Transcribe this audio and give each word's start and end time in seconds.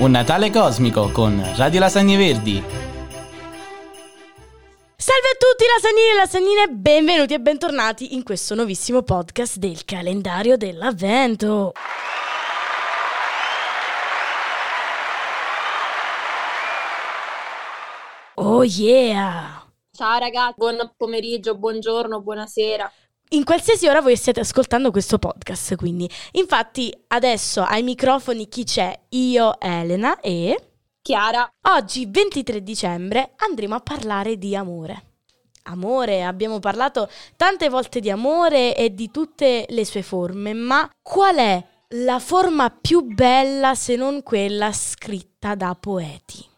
Un 0.00 0.12
Natale 0.12 0.50
cosmico 0.50 1.10
con 1.10 1.38
Radio 1.56 1.78
Lasagne 1.78 2.16
Verdi. 2.16 2.54
Salve 4.96 5.28
a 5.28 5.36
tutti 5.38 5.64
lasagnini 5.66 6.08
e 6.08 6.14
lasagnine, 6.14 6.68
benvenuti 6.68 7.34
e 7.34 7.38
bentornati 7.38 8.14
in 8.14 8.22
questo 8.22 8.54
nuovissimo 8.54 9.02
podcast 9.02 9.58
del 9.58 9.84
calendario 9.84 10.56
dell'avvento. 10.56 11.72
Oh 18.36 18.64
yeah! 18.64 19.66
Ciao 19.92 20.18
ragazzi, 20.18 20.54
buon 20.56 20.94
pomeriggio, 20.96 21.58
buongiorno, 21.58 22.22
buonasera. 22.22 22.90
In 23.32 23.44
qualsiasi 23.44 23.86
ora 23.86 24.00
voi 24.00 24.16
stiate 24.16 24.40
ascoltando 24.40 24.90
questo 24.90 25.18
podcast, 25.18 25.76
quindi. 25.76 26.10
Infatti, 26.32 26.92
adesso 27.08 27.62
ai 27.62 27.84
microfoni 27.84 28.48
chi 28.48 28.64
c'è? 28.64 28.92
Io, 29.10 29.60
Elena 29.60 30.18
e... 30.18 30.70
Chiara. 31.00 31.48
Oggi, 31.68 32.06
23 32.10 32.60
dicembre, 32.60 33.34
andremo 33.36 33.76
a 33.76 33.80
parlare 33.80 34.36
di 34.36 34.56
amore. 34.56 35.04
Amore, 35.64 36.24
abbiamo 36.24 36.58
parlato 36.58 37.08
tante 37.36 37.68
volte 37.68 38.00
di 38.00 38.10
amore 38.10 38.74
e 38.74 38.92
di 38.94 39.12
tutte 39.12 39.64
le 39.68 39.84
sue 39.84 40.02
forme, 40.02 40.52
ma 40.52 40.90
qual 41.00 41.36
è 41.36 41.64
la 41.90 42.18
forma 42.18 42.68
più 42.70 43.02
bella 43.02 43.76
se 43.76 43.94
non 43.94 44.24
quella 44.24 44.72
scritta 44.72 45.54
da 45.54 45.76
poeti? 45.78 46.49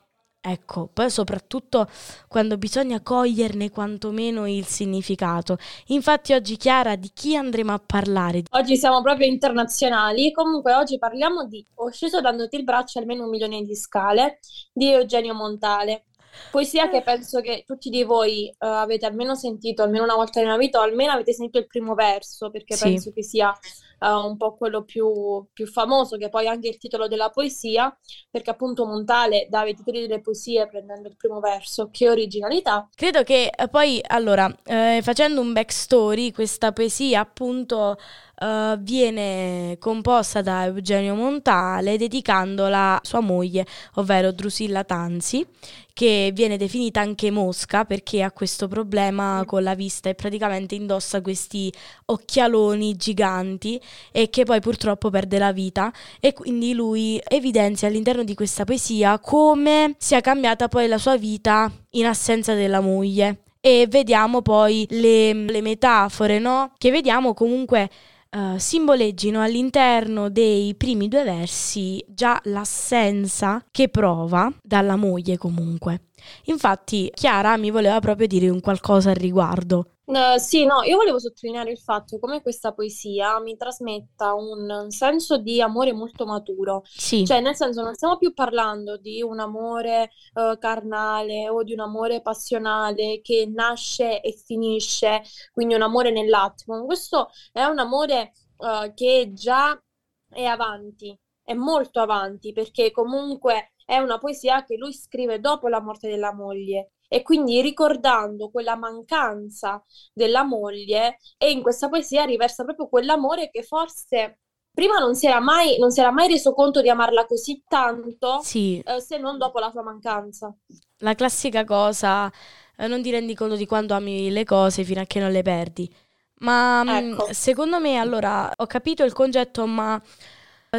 Ecco, 0.45 0.91
poi 0.93 1.09
soprattutto 1.09 1.89
quando 2.27 2.59
bisogna 2.59 3.01
coglierne 3.01 3.71
quantomeno 3.71 4.49
il 4.49 4.67
significato. 4.67 5.57
Infatti 5.87 6.33
oggi 6.33 6.57
Chiara 6.57 6.97
di 6.97 7.13
chi 7.15 7.37
andremo 7.37 7.73
a 7.73 7.81
parlare? 7.85 8.43
Oggi 8.51 8.77
siamo 8.77 9.01
proprio 9.03 9.29
internazionali, 9.29 10.33
comunque 10.33 10.75
oggi 10.75 10.99
parliamo 10.99 11.47
di 11.47 11.65
Ho 11.75 11.91
sceso 11.91 12.21
dandoti 12.21 12.57
il 12.57 12.65
braccio 12.65 12.99
almeno 12.99 13.23
un 13.23 13.31
milione 13.31 13.63
di 13.63 13.77
scale 13.77 14.41
di 14.73 14.91
Eugenio 14.91 15.33
Montale. 15.33 16.07
Poesia 16.51 16.89
che 16.89 17.03
penso 17.03 17.41
che 17.41 17.63
tutti 17.65 17.89
di 17.89 18.03
voi 18.03 18.53
uh, 18.59 18.67
avete 18.67 19.07
almeno 19.07 19.37
sentito 19.37 19.85
almeno 19.85 20.03
una 20.03 20.17
volta 20.17 20.41
nella 20.41 20.57
vita 20.57 20.81
o 20.81 20.83
almeno 20.83 21.13
avete 21.13 21.33
sentito 21.33 21.59
il 21.59 21.67
primo 21.67 21.95
verso 21.95 22.51
perché 22.51 22.75
sì. 22.75 22.85
penso 22.85 23.13
che 23.13 23.23
sia 23.23 23.55
uh, 24.03 24.27
un 24.27 24.37
po' 24.37 24.57
quello 24.57 24.83
più, 24.83 25.47
più, 25.53 25.67
famoso 25.67 26.17
che 26.17 26.29
poi 26.29 26.47
è 26.47 26.49
anche 26.49 26.69
il 26.69 26.79
titolo 26.79 27.07
della 27.07 27.31
poesia 27.31 27.97
perché 28.31 28.51
appunto 28.51 28.85
Montale 28.85 29.47
dava 29.49 29.69
i 29.69 29.75
titoli 29.75 30.01
delle 30.01 30.21
poesie 30.21 30.67
prendendo 30.67 31.09
il 31.09 31.17
primo 31.17 31.39
verso. 31.41 31.89
Che 31.91 32.09
originalità. 32.09 32.89
Credo 32.95 33.23
che 33.23 33.51
eh, 33.55 33.69
poi 33.69 34.01
allora 34.07 34.53
eh, 34.65 35.01
facendo 35.03 35.41
un 35.41 35.53
backstory 35.53 36.33
questa 36.33 36.73
poesia 36.73 37.21
appunto 37.21 37.97
uh, 38.43 38.79
viene 38.79 39.77
composta 39.79 40.43
da 40.43 40.65
Eugenio 40.65 41.15
Montale 41.15 41.97
dedicandola 41.97 42.95
a 42.95 43.01
sua 43.03 43.21
moglie, 43.21 43.67
ovvero 43.95 44.33
Drusilla 44.33 44.85
Tanzi, 44.85 45.47
che 45.93 46.31
viene 46.35 46.57
definita 46.57 47.01
anche 47.01 47.31
mosca 47.31 47.85
perché 47.85 48.23
ha 48.23 48.33
questo 48.33 48.67
problema 48.67 49.43
con 49.47 49.63
la 49.63 49.75
vista 49.75 50.09
e 50.09 50.15
praticamente 50.15 50.75
indossa 50.75 51.21
questi 51.21 51.73
occhialoni 52.07 52.97
giganti 52.97 53.81
e 54.11 54.31
che 54.31 54.45
poi 54.45 54.61
purtroppo 54.61 55.11
perde 55.11 55.39
la 55.39 55.53
vita 55.53 55.93
e 56.21 56.33
quindi 56.33 56.75
lui 56.75 57.21
evidenzia 57.29 57.89
all'interno 57.89 58.25
di 58.25 58.35
questa 58.35 58.65
poesia 58.65 59.19
come 59.19 59.95
sia 59.99 60.21
cambiata 60.21 60.69
poi 60.69 60.89
la 60.89 60.99
sua 60.99 61.17
vita 61.17 61.71
in 61.91 62.07
assenza 62.07 62.55
della 62.55 62.81
moglie 62.81 63.43
e 63.65 63.87
vediamo 63.89 64.43
poi 64.43 64.87
le, 64.91 65.33
le 65.33 65.61
metafore, 65.61 66.41
no? 66.41 66.73
Che 66.77 66.91
vediamo 66.91 67.33
comunque 67.33 67.89
uh, 68.31 68.59
simboleggino 68.59 69.41
all'interno 69.41 70.29
dei 70.31 70.75
primi 70.75 71.07
due 71.07 71.23
versi 71.23 72.05
già 72.09 72.41
l'assenza 72.45 73.65
che 73.71 73.89
prova 73.89 74.53
dalla 74.61 74.97
moglie 74.97 75.39
comunque. 75.39 76.07
Infatti 76.47 77.09
Chiara 77.15 77.57
mi 77.57 77.71
voleva 77.71 78.01
proprio 78.01 78.27
dire 78.27 78.49
un 78.49 78.61
qualcosa 78.61 79.11
al 79.11 79.17
riguardo. 79.17 79.92
Uh, 80.05 80.37
sì, 80.37 80.65
no, 80.65 80.83
io 80.83 80.97
volevo 80.97 81.21
sottolineare 81.21 81.71
il 81.71 81.79
fatto 81.79 82.19
come 82.19 82.43
questa 82.43 82.73
poesia 82.73 83.39
mi 83.41 83.57
trasmetta 83.57 84.35
un 84.35 84.91
senso 84.91 85.39
di 85.39 85.61
amore 85.63 85.93
molto 85.93 86.27
maturo. 86.27 86.83
Sì. 86.85 87.25
Cioè, 87.25 87.41
nel 87.41 87.55
senso, 87.55 87.83
non 87.83 87.95
stiamo 87.95 88.19
più 88.19 88.35
parlando 88.35 88.97
di 88.97 89.23
un 89.23 89.39
amore 89.39 90.11
uh, 90.35 90.59
carnale 90.59 91.49
o 91.49 91.63
di 91.63 91.73
un 91.73 91.81
amore 91.81 92.21
passionale 92.21 93.21
che 93.23 93.47
nasce 93.47 94.21
e 94.21 94.33
finisce, 94.33 95.23
quindi 95.53 95.75
un 95.75 95.83
amore 95.83 96.11
nell'attimo. 96.11 96.85
Questo 96.85 97.31
è 97.53 97.63
un 97.63 97.79
amore 97.79 98.33
uh, 98.57 98.93
che 98.95 99.31
già 99.33 99.81
è 100.29 100.45
avanti, 100.45 101.17
è 101.45 101.55
molto 101.55 102.01
avanti, 102.01 102.53
perché 102.53 102.91
comunque 102.91 103.75
è 103.85 103.99
una 103.99 104.19
poesia 104.19 104.65
che 104.65 104.77
lui 104.77 104.93
scrive 104.93 105.39
dopo 105.39 105.69
la 105.69 105.81
morte 105.81 106.09
della 106.09 106.35
moglie 106.35 106.93
e 107.13 107.21
quindi 107.21 107.61
ricordando 107.61 108.49
quella 108.49 108.75
mancanza 108.75 109.85
della 110.15 110.45
moglie 110.45 111.19
e 111.37 111.51
in 111.51 111.61
questa 111.61 111.91
poesia 111.91 112.25
riversa 112.25 112.65
proprio 112.65 112.89
quell'amore 112.89 113.51
che 113.51 113.63
forse 113.63 114.39
prima 114.73 114.97
non 114.97 115.15
si 115.15 115.27
era 115.27 115.39
mai, 115.39 115.79
non 115.79 115.91
si 115.91 116.01
era 116.01 116.11
mai 116.11 116.29
reso 116.29 116.55
conto 116.55 116.81
di 116.81 116.89
amarla 116.89 117.27
così 117.27 117.63
tanto 117.69 118.41
sì. 118.43 118.81
eh, 118.81 118.99
se 119.03 119.19
non 119.19 119.37
dopo 119.37 119.59
la 119.59 119.71
sua 119.71 119.83
mancanza. 119.83 120.55
La 121.01 121.15
classica 121.15 121.65
cosa, 121.65 122.33
eh, 122.79 122.87
non 122.87 123.03
ti 123.03 123.11
rendi 123.11 123.35
conto 123.35 123.57
di 123.57 123.67
quando 123.67 123.93
ami 123.93 124.31
le 124.31 124.45
cose 124.45 124.83
fino 124.83 125.03
a 125.03 125.05
che 125.05 125.21
non 125.21 125.33
le 125.33 125.43
perdi. 125.43 125.95
Ma 126.37 126.83
mm, 126.83 127.13
ecco. 127.13 127.29
secondo 127.31 127.79
me 127.79 127.99
allora 127.99 128.51
ho 128.57 128.67
capito 128.67 129.05
il 129.05 129.13
concetto, 129.13 129.67
ma 129.67 130.01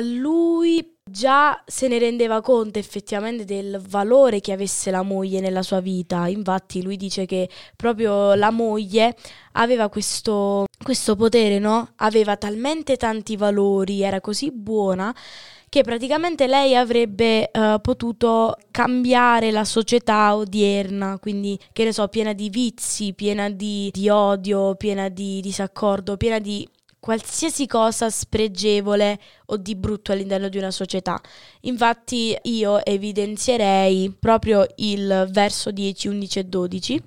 lui 0.02 0.98
già 1.04 1.62
se 1.68 1.88
ne 1.88 2.00
rendeva 2.00 2.42
conto 2.42 2.80
effettivamente 2.80 3.46
del 3.46 3.80
valore 3.88 4.40
che 4.40 4.52
avesse 4.52 4.90
la 4.90 5.04
moglie 5.04 5.40
nella 5.40 5.62
sua 5.62 5.82
vita. 5.82 6.28
Infatti 6.28 6.82
lui 6.82 6.98
dice 6.98 7.26
che 7.26 7.48
proprio 7.76 8.34
la 8.34 8.50
moglie 8.50 9.16
aveva 9.54 9.90
questo, 9.90 10.66
questo 10.82 11.16
potere, 11.16 11.60
no? 11.60 11.92
Aveva 11.98 12.38
talmente 12.38 12.98
tanti 12.98 13.38
valori, 13.38 14.02
era 14.02 14.20
così 14.20 14.52
buona 14.52 15.14
che 15.70 15.82
praticamente 15.82 16.46
lei 16.46 16.76
avrebbe 16.76 17.50
uh, 17.52 17.82
potuto 17.82 18.56
cambiare 18.70 19.50
la 19.50 19.66
società 19.66 20.36
odierna, 20.36 21.18
quindi 21.18 21.60
che 21.72 21.84
ne 21.84 21.92
so, 21.92 22.08
piena 22.10 22.34
di 22.34 22.50
vizi, 22.50 23.14
piena 23.14 23.50
di, 23.50 23.90
di 23.92 24.08
odio, 24.08 24.76
piena 24.76 25.10
di 25.10 25.42
disaccordo, 25.42 26.16
piena 26.16 26.38
di 26.38 26.68
qualsiasi 27.04 27.68
cosa 27.68 28.10
spregevole 28.10 29.20
o 29.48 29.58
di 29.58 29.76
brutto 29.76 30.14
all'interno 30.14 30.48
di 30.48 30.58
una 30.58 30.72
società. 30.72 31.20
Infatti 31.64 32.34
io 32.44 32.82
evidenzierei 32.86 34.16
proprio 34.18 34.66
il 34.78 35.28
verso 35.30 35.70
10, 35.72 36.08
11 36.08 36.40
e 36.40 36.44
12. 36.46 37.04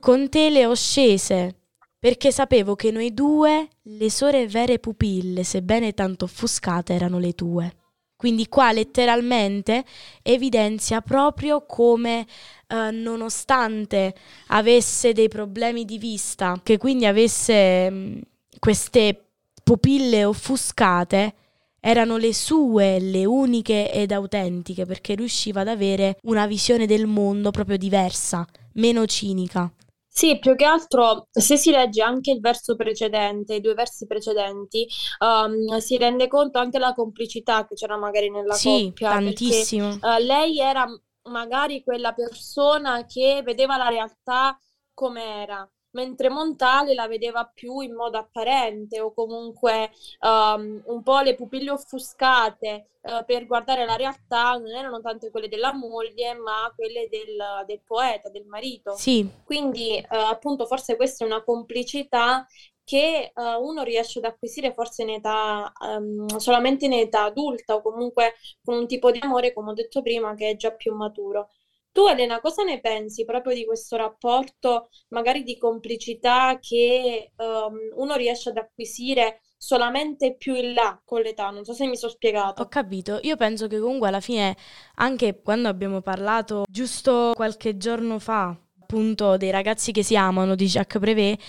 Con 0.00 0.28
te 0.28 0.50
le 0.50 0.66
ho 0.66 0.74
scese 0.74 1.54
perché 2.00 2.32
sapevo 2.32 2.74
che 2.74 2.90
noi 2.90 3.14
due, 3.14 3.68
le 3.82 4.10
sore 4.10 4.48
vere 4.48 4.80
pupille, 4.80 5.44
sebbene 5.44 5.94
tanto 5.94 6.24
offuscate, 6.24 6.94
erano 6.94 7.20
le 7.20 7.34
tue. 7.34 7.76
Quindi 8.16 8.48
qua 8.48 8.72
letteralmente 8.72 9.84
evidenzia 10.20 11.00
proprio 11.00 11.64
come 11.64 12.26
eh, 12.66 12.90
nonostante 12.90 14.16
avesse 14.48 15.12
dei 15.12 15.28
problemi 15.28 15.84
di 15.84 15.96
vista, 15.96 16.60
che 16.60 16.76
quindi 16.76 17.06
avesse 17.06 17.88
mh, 17.88 18.20
queste 18.58 19.27
pupille 19.68 20.24
offuscate 20.24 21.34
erano 21.78 22.16
le 22.16 22.32
sue, 22.32 22.98
le 23.00 23.26
uniche 23.26 23.92
ed 23.92 24.12
autentiche, 24.12 24.86
perché 24.86 25.14
riusciva 25.14 25.60
ad 25.60 25.68
avere 25.68 26.16
una 26.22 26.46
visione 26.46 26.86
del 26.86 27.06
mondo 27.06 27.50
proprio 27.50 27.76
diversa, 27.76 28.46
meno 28.74 29.04
cinica. 29.04 29.70
Sì, 30.06 30.38
più 30.38 30.56
che 30.56 30.64
altro, 30.64 31.28
se 31.30 31.58
si 31.58 31.70
legge 31.70 32.00
anche 32.00 32.30
il 32.30 32.40
verso 32.40 32.76
precedente, 32.76 33.56
i 33.56 33.60
due 33.60 33.74
versi 33.74 34.06
precedenti, 34.06 34.86
um, 35.18 35.76
si 35.76 35.98
rende 35.98 36.28
conto 36.28 36.58
anche 36.58 36.78
della 36.78 36.94
complicità 36.94 37.66
che 37.66 37.74
c'era 37.74 37.98
magari 37.98 38.30
nella 38.30 38.54
sì, 38.54 38.86
coppia. 38.86 39.10
tantissimo. 39.10 39.98
Perché, 39.98 40.06
uh, 40.06 40.24
lei 40.24 40.58
era 40.58 40.86
magari 41.24 41.84
quella 41.84 42.14
persona 42.14 43.04
che 43.04 43.42
vedeva 43.44 43.76
la 43.76 43.88
realtà 43.88 44.58
com'era 44.94 45.70
mentre 45.92 46.28
Montale 46.28 46.94
la 46.94 47.08
vedeva 47.08 47.50
più 47.52 47.80
in 47.80 47.94
modo 47.94 48.18
apparente 48.18 49.00
o 49.00 49.12
comunque 49.12 49.90
um, 50.20 50.82
un 50.84 51.02
po' 51.02 51.20
le 51.20 51.34
pupille 51.34 51.70
offuscate 51.70 52.88
uh, 53.02 53.24
per 53.24 53.46
guardare 53.46 53.86
la 53.86 53.96
realtà 53.96 54.52
non 54.52 54.68
erano 54.68 55.00
tanto 55.00 55.30
quelle 55.30 55.48
della 55.48 55.72
moglie 55.72 56.34
ma 56.34 56.72
quelle 56.74 57.08
del, 57.08 57.64
del 57.66 57.80
poeta, 57.84 58.28
del 58.28 58.46
marito. 58.46 58.94
Sì. 58.96 59.28
Quindi 59.44 59.98
uh, 59.98 60.14
appunto 60.14 60.66
forse 60.66 60.96
questa 60.96 61.24
è 61.24 61.26
una 61.26 61.42
complicità 61.42 62.46
che 62.88 63.32
uh, 63.34 63.62
uno 63.62 63.82
riesce 63.82 64.18
ad 64.18 64.24
acquisire 64.24 64.72
forse 64.72 65.02
in 65.02 65.10
età, 65.10 65.70
um, 65.78 66.24
solamente 66.38 66.86
in 66.86 66.94
età 66.94 67.24
adulta 67.24 67.74
o 67.74 67.82
comunque 67.82 68.36
con 68.64 68.78
un 68.78 68.86
tipo 68.86 69.10
di 69.10 69.18
amore, 69.20 69.52
come 69.52 69.72
ho 69.72 69.74
detto 69.74 70.00
prima, 70.00 70.34
che 70.34 70.48
è 70.48 70.56
già 70.56 70.70
più 70.70 70.94
maturo. 70.94 71.50
Tu, 71.98 72.06
Elena, 72.06 72.38
cosa 72.38 72.62
ne 72.62 72.78
pensi 72.78 73.24
proprio 73.24 73.56
di 73.56 73.64
questo 73.64 73.96
rapporto, 73.96 74.88
magari 75.08 75.42
di 75.42 75.58
complicità 75.58 76.56
che 76.60 77.32
um, 77.34 77.76
uno 77.96 78.14
riesce 78.14 78.50
ad 78.50 78.56
acquisire 78.56 79.40
solamente 79.56 80.36
più 80.36 80.54
in 80.54 80.74
là 80.74 81.02
con 81.04 81.22
l'età, 81.22 81.50
non 81.50 81.64
so 81.64 81.72
se 81.72 81.88
mi 81.88 81.96
sono 81.96 82.12
spiegato. 82.12 82.62
Ho 82.62 82.68
capito, 82.68 83.18
io 83.22 83.34
penso 83.34 83.66
che 83.66 83.80
comunque 83.80 84.06
alla 84.06 84.20
fine, 84.20 84.56
anche 84.94 85.40
quando 85.42 85.66
abbiamo 85.66 86.00
parlato 86.00 86.66
giusto 86.70 87.32
qualche 87.34 87.76
giorno 87.76 88.20
fa, 88.20 88.56
appunto, 88.80 89.36
dei 89.36 89.50
ragazzi 89.50 89.90
che 89.90 90.04
si 90.04 90.14
amano 90.14 90.54
di 90.54 90.66
Jacques 90.66 91.02
Prévert, 91.02 91.42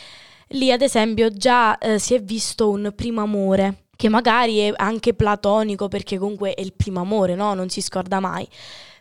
lì 0.47 0.71
ad 0.71 0.81
esempio 0.81 1.29
già 1.29 1.77
eh, 1.77 1.99
si 1.99 2.15
è 2.15 2.23
visto 2.23 2.71
un 2.71 2.91
primo 2.95 3.21
amore 3.21 3.88
che 3.99 4.07
magari 4.07 4.59
è 4.59 4.71
anche 4.77 5.13
platonico 5.13 5.89
perché 5.89 6.17
comunque 6.17 6.53
è 6.53 6.61
il 6.61 6.71
primo 6.71 7.01
amore, 7.01 7.35
no? 7.35 7.53
Non 7.53 7.67
si 7.67 7.81
scorda 7.81 8.21
mai. 8.21 8.47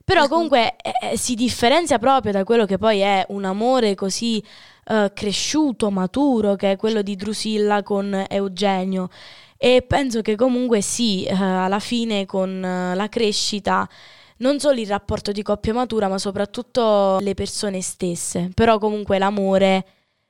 Però 0.02 0.26
comunque 0.26 0.74
eh, 0.74 1.12
eh, 1.12 1.16
si 1.16 1.36
differenzia 1.36 2.00
proprio 2.00 2.32
da 2.32 2.42
quello 2.42 2.66
che 2.66 2.78
poi 2.78 2.98
è 2.98 3.24
un 3.28 3.44
amore 3.44 3.94
così 3.94 4.42
eh, 4.86 5.12
cresciuto, 5.14 5.92
maturo, 5.92 6.56
che 6.56 6.72
è 6.72 6.76
quello 6.76 7.02
di 7.02 7.14
Drusilla 7.14 7.84
con 7.84 8.24
Eugenio. 8.28 9.08
E 9.56 9.82
penso 9.82 10.20
che 10.20 10.34
comunque 10.34 10.80
sì, 10.80 11.24
eh, 11.26 11.32
alla 11.32 11.78
fine 11.78 12.26
con 12.26 12.64
eh, 12.64 12.96
la 12.96 13.08
crescita 13.08 13.88
non 14.38 14.58
solo 14.58 14.80
il 14.80 14.88
rapporto 14.88 15.30
di 15.30 15.42
coppia 15.42 15.74
matura, 15.74 16.08
ma 16.08 16.18
soprattutto 16.18 17.18
le 17.20 17.34
persone 17.34 17.80
stesse. 17.82 18.50
Però 18.52 18.78
comunque 18.80 19.18
l'amore, 19.20 19.86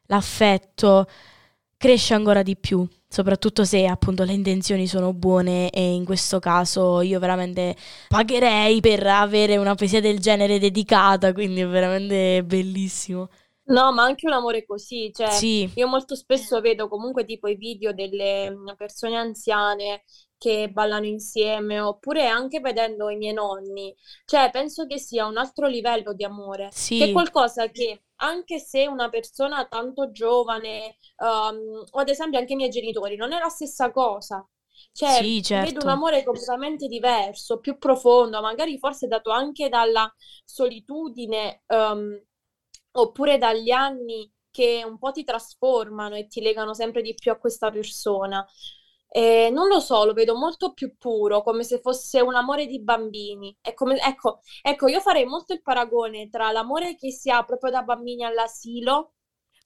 l'affetto 0.09 1.07
cresce 1.79 2.13
ancora 2.13 2.43
di 2.43 2.55
più 2.55 2.87
soprattutto 3.09 3.65
se 3.65 3.87
appunto 3.87 4.25
le 4.25 4.35
intenzioni 4.35 4.87
sono 4.87 5.15
buone 5.15 5.71
e 5.71 5.95
in 5.95 6.05
questo 6.05 6.39
caso 6.39 7.01
io 7.01 7.19
veramente 7.19 7.75
pagherei 8.09 8.81
per 8.81 9.07
avere 9.07 9.57
una 9.57 9.75
poesia 9.75 10.01
del 10.01 10.21
genere 10.21 10.59
dedicata, 10.59 11.33
quindi 11.33 11.61
è 11.61 11.67
veramente 11.67 12.45
bellissimo. 12.45 13.29
No, 13.69 13.93
ma 13.93 14.05
anche 14.05 14.27
un 14.27 14.33
amore 14.33 14.65
così, 14.65 15.11
cioè 15.13 15.31
sì. 15.31 15.71
io 15.75 15.87
molto 15.87 16.15
spesso 16.15 16.61
vedo 16.61 16.89
comunque 16.89 17.25
tipo 17.27 17.49
i 17.49 17.57
video 17.57 17.93
delle 17.93 18.55
persone 18.77 19.17
anziane 19.17 20.05
che 20.39 20.71
ballano 20.71 21.05
insieme, 21.07 21.81
oppure 21.81 22.27
anche 22.27 22.61
vedendo 22.61 23.11
i 23.11 23.17
miei 23.17 23.35
nonni, 23.35 23.95
cioè 24.25 24.51
penso 24.51 24.87
che 24.87 24.99
sia 24.99 25.27
un 25.27 25.37
altro 25.37 25.67
livello 25.67 26.15
di 26.15 26.25
amore, 26.25 26.69
sì. 26.73 26.99
che 26.99 27.07
è 27.07 27.13
qualcosa 27.13 27.69
che 27.71 28.05
anche 28.21 28.59
se 28.59 28.87
una 28.87 29.09
persona 29.09 29.67
tanto 29.67 30.11
giovane, 30.11 30.97
um, 31.19 31.85
o 31.91 31.99
ad 31.99 32.09
esempio 32.09 32.39
anche 32.39 32.55
i 32.55 32.57
miei 32.57 32.71
genitori, 32.71 33.17
non 33.17 33.33
è 33.33 33.39
la 33.39 33.49
stessa 33.49 33.91
cosa. 33.91 34.47
Cioè, 34.93 35.23
sì, 35.23 35.43
certo. 35.43 35.73
vedo 35.73 35.85
un 35.85 35.91
amore 35.91 36.23
completamente 36.25 36.87
diverso, 36.87 37.59
più 37.59 37.79
profondo, 37.79 38.41
magari 38.41 38.79
forse 38.79 39.07
dato 39.07 39.31
anche 39.31 39.69
dalla 39.69 40.13
solitudine, 40.45 41.63
um, 41.67 42.21
oppure 42.93 43.39
dagli 43.39 43.71
anni 43.71 44.33
che 44.51 44.83
un 44.85 44.99
po' 44.99 45.13
ti 45.13 45.25
trasformano 45.25 46.17
e 46.17 46.27
ti 46.27 46.41
legano 46.41 46.75
sempre 46.75 47.03
di 47.03 47.15
più 47.15 47.31
a 47.31 47.39
questa 47.39 47.71
persona. 47.71 48.45
Eh, 49.11 49.49
non 49.51 49.69
lo 49.69 49.81
so, 49.81 50.05
lo 50.05 50.13
vedo 50.13 50.37
molto 50.37 50.75
più 50.75 50.97
puro, 50.99 51.43
come 51.43 51.65
se 51.65 51.81
fosse 51.81 52.21
un 52.21 52.35
amore 52.35 52.67
di 52.67 52.81
bambini. 52.83 53.57
Come, 53.75 53.99
ecco, 54.01 54.41
ecco, 54.63 54.87
io 54.87 55.01
farei 55.01 55.25
molto 55.25 55.55
il 55.55 55.63
paragone 55.63 56.29
tra 56.29 56.53
l'amore 56.53 56.95
che 56.95 57.11
si 57.11 57.31
ha 57.31 57.43
proprio 57.43 57.71
da 57.71 57.83
bambini 57.83 58.25
all'asilo, 58.25 59.15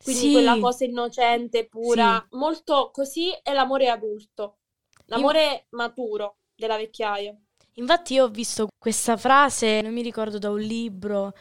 quindi 0.02 0.22
sì. 0.22 0.32
quella 0.32 0.58
cosa 0.58 0.84
innocente, 0.84 1.66
pura, 1.66 2.24
sì. 2.30 2.36
molto 2.36 2.90
così, 2.92 3.32
e 3.32 3.52
l'amore 3.52 3.88
adulto, 3.88 4.58
l'amore 5.06 5.44
io... 5.44 5.64
maturo 5.70 6.36
della 6.54 6.76
vecchiaia. 6.76 7.36
Infatti 7.74 8.14
io 8.14 8.24
ho 8.24 8.28
visto 8.28 8.68
questa 8.78 9.16
frase, 9.16 9.80
non 9.80 9.92
mi 9.92 10.02
ricordo 10.02 10.38
da 10.38 10.50
un 10.50 10.60
libro, 10.60 11.32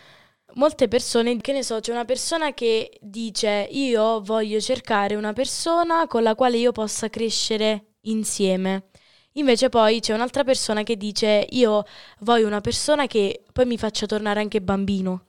molte 0.53 0.88
persone, 0.88 1.38
che 1.38 1.51
ne 1.51 1.62
so, 1.62 1.80
c'è 1.80 1.92
una 1.92 2.06
persona 2.06 2.53
che 2.53 2.98
dice 3.00 3.68
io 3.69 4.21
voglio 4.21 4.59
cercare 4.59 5.15
una 5.15 5.33
persona 5.33 6.07
con 6.07 6.24
la 6.24 6.33
quale 6.33 6.57
io 6.57 6.71
possa 6.71 7.09
crescere 7.09 7.91
insieme. 8.01 8.86
Invece 9.33 9.69
poi 9.69 10.00
c'è 10.01 10.13
un'altra 10.13 10.44
persona 10.44 10.83
che 10.83 10.98
dice 10.98 11.48
io 11.51 11.83
voglio 12.19 12.48
una 12.48 12.59
persona 12.59 13.07
che 13.07 13.44
poi 13.53 13.65
mi 13.65 13.77
faccia 13.77 14.06
tornare 14.06 14.39
anche 14.42 14.62
bambino. 14.62 15.25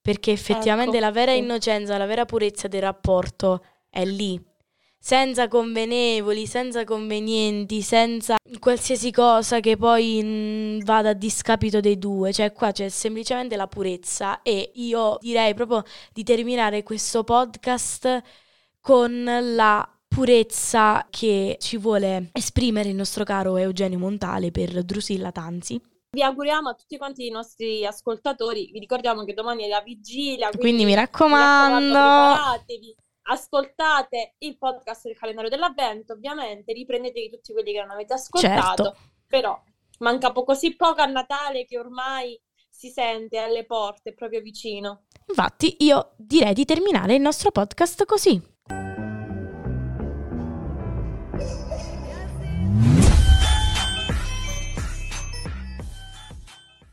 Perché 0.00 0.30
effettivamente 0.30 0.96
ecco. 0.96 1.04
la 1.04 1.10
vera 1.10 1.32
innocenza, 1.32 1.98
la 1.98 2.06
vera 2.06 2.24
purezza 2.24 2.68
del 2.68 2.80
rapporto 2.80 3.64
è 3.90 4.04
lì. 4.04 4.40
Senza 4.98 5.48
convenevoli, 5.48 6.46
senza 6.46 6.84
convenienti, 6.84 7.82
senza 7.82 8.36
qualsiasi 8.58 9.10
cosa 9.10 9.60
che 9.60 9.76
poi 9.76 10.22
mh, 10.22 10.26
mm, 10.26 10.80
vada 10.84 11.10
a 11.10 11.12
discapito 11.12 11.80
dei 11.80 11.98
due. 11.98 12.32
Cioè 12.32 12.52
qua 12.52 12.72
c'è 12.72 12.88
semplicemente 12.88 13.56
la 13.56 13.66
purezza 13.66 14.42
e 14.42 14.70
io 14.74 15.18
direi 15.20 15.54
proprio 15.54 15.82
di 16.12 16.22
terminare 16.22 16.82
questo 16.82 17.24
podcast 17.24 18.22
con 18.80 19.24
la 19.24 19.95
purezza 20.16 21.06
che 21.10 21.58
ci 21.60 21.76
vuole 21.76 22.30
esprimere 22.32 22.88
il 22.88 22.94
nostro 22.94 23.22
caro 23.22 23.58
Eugenio 23.58 23.98
Montale 23.98 24.50
per 24.50 24.82
Drusilla 24.82 25.30
Tanzi. 25.30 25.78
Vi 26.12 26.22
auguriamo 26.22 26.70
a 26.70 26.74
tutti 26.74 26.96
quanti 26.96 27.26
i 27.26 27.30
nostri 27.30 27.84
ascoltatori, 27.84 28.70
vi 28.72 28.78
ricordiamo 28.78 29.24
che 29.24 29.34
domani 29.34 29.64
è 29.64 29.68
la 29.68 29.82
vigilia, 29.82 30.48
quindi, 30.48 30.68
quindi 30.68 30.84
mi 30.86 30.94
raccomando, 30.94 31.90
preparatevi, 31.90 32.96
ascoltate 33.24 34.36
il 34.38 34.56
podcast 34.56 35.04
del 35.04 35.18
calendario 35.18 35.50
dell'avvento, 35.50 36.14
ovviamente 36.14 36.72
riprendetevi 36.72 37.28
tutti 37.28 37.52
quelli 37.52 37.72
che 37.72 37.80
non 37.80 37.90
avete 37.90 38.14
ascoltato, 38.14 38.84
certo. 38.84 38.98
però 39.26 39.62
manca 39.98 40.32
così 40.32 40.74
poco 40.76 41.02
a 41.02 41.06
Natale 41.06 41.66
che 41.66 41.78
ormai 41.78 42.40
si 42.70 42.88
sente 42.88 43.36
alle 43.36 43.66
porte, 43.66 44.14
proprio 44.14 44.40
vicino. 44.40 45.04
Infatti 45.26 45.76
io 45.80 46.14
direi 46.16 46.54
di 46.54 46.64
terminare 46.64 47.16
il 47.16 47.20
nostro 47.20 47.50
podcast 47.50 48.06
così. 48.06 48.54